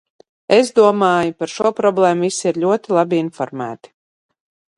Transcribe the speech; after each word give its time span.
Es 0.55 0.69
domāju, 0.79 1.35
par 1.41 1.51
šo 1.57 1.73
problēmu 1.81 2.27
visi 2.29 2.49
ir 2.53 2.61
ļoti 2.65 2.97
labi 2.99 3.21
informēti. 3.27 3.95